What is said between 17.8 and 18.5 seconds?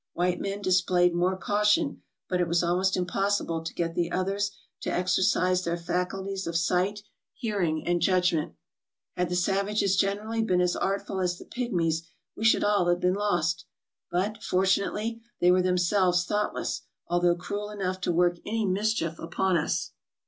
to work